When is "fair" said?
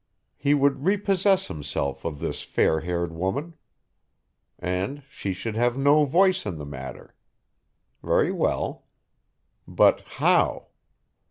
2.41-2.79